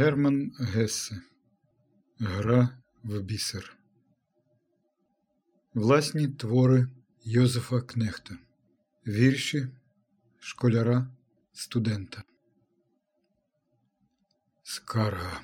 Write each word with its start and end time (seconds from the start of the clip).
Герман 0.00 0.52
Гессе 0.58 1.14
Гра 2.18 2.78
в 3.02 3.20
бісер. 3.20 3.76
Власні 5.74 6.28
твори 6.28 6.88
Йозефа 7.24 7.80
Кнехта. 7.80 8.38
Вірші 9.06 9.68
школяра 10.38 11.06
студента. 11.52 12.22
Скарга. 14.62 15.40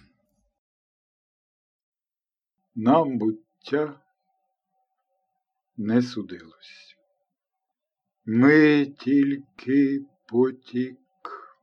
Нам 2.74 3.18
буття 3.18 4.00
не 5.76 6.02
судилось. 6.02 6.96
Ми 8.24 8.86
тільки 8.86 10.06
потік, 10.28 10.98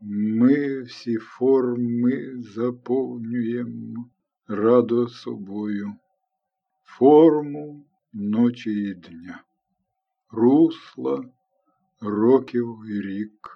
ми 0.05 0.81
всі 0.81 1.17
форми 1.17 2.41
заповнюємо 2.41 4.09
радо 4.47 5.07
собою, 5.07 5.93
форму 6.83 7.85
ночі 8.13 8.71
і 8.71 8.93
дня, 8.93 9.43
русла 10.29 11.25
років 12.01 12.79
і 12.89 13.01
рік, 13.01 13.49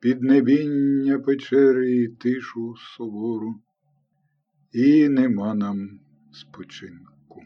піднебіння 0.00 1.18
печери 1.18 1.96
і 1.96 2.08
тишу 2.08 2.74
собору, 2.76 3.60
і 4.72 5.08
нема 5.08 5.54
нам 5.54 6.00
спочинку, 6.32 7.42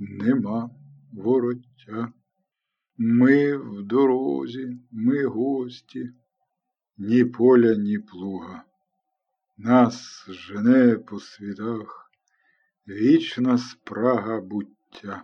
нема 0.00 0.70
вороття. 1.12 2.12
Ми 2.98 3.56
в 3.56 3.82
дорозі, 3.82 4.80
ми 4.90 5.24
гості, 5.24 6.12
ні 6.98 7.24
поля, 7.24 7.74
ні 7.74 7.98
плуга. 7.98 8.64
Нас 9.58 10.26
жене 10.28 10.96
по 10.96 11.20
світах 11.20 12.10
вічна 12.88 13.58
спрага 13.58 14.40
буття, 14.40 15.22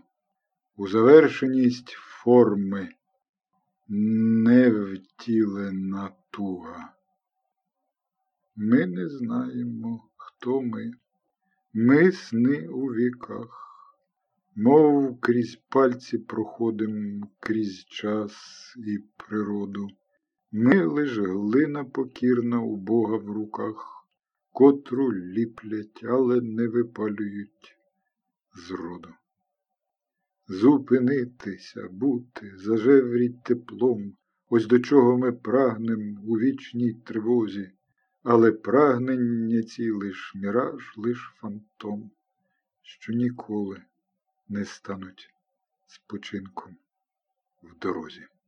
у 0.76 0.88
завершеність 0.88 1.90
форми 1.90 2.88
невтілена 4.44 6.10
туга. 6.30 6.94
Ми 8.56 8.86
не 8.86 9.08
знаємо, 9.08 10.08
хто 10.16 10.62
ми, 10.62 10.92
ми 11.72 12.12
сни 12.12 12.68
у 12.68 12.86
віках, 12.86 13.68
мов 14.54 15.20
крізь 15.20 15.56
пальці 15.68 16.18
проходим 16.18 17.24
крізь 17.40 17.84
час 17.84 18.32
і 18.76 18.98
природу. 19.16 19.88
Ми 20.54 20.86
лиш 20.86 21.18
глина 21.18 21.84
покірна 21.84 22.60
у 22.60 22.76
Бога 22.76 23.16
в 23.16 23.26
руках 23.26 24.06
котру 24.50 25.12
ліплять, 25.12 26.04
але 26.04 26.40
не 26.40 26.68
випалюють 26.68 27.76
зроду. 28.54 29.08
Зупинитися, 30.48 31.88
бути, 31.88 32.52
зажевріть 32.56 33.42
теплом, 33.42 34.16
ось 34.48 34.66
до 34.66 34.78
чого 34.78 35.18
ми 35.18 35.32
прагнем 35.32 36.18
у 36.26 36.38
вічній 36.38 36.92
тривозі, 36.92 37.70
але 38.22 38.52
прагнення 38.52 39.62
ці 39.62 39.90
лиш 39.90 40.32
міраж, 40.34 40.94
лиш 40.96 41.32
фантом, 41.36 42.10
що 42.82 43.12
ніколи 43.12 43.82
не 44.48 44.64
стануть 44.64 45.34
спочинком 45.86 46.76
в 47.62 47.78
дорозі. 47.78 48.26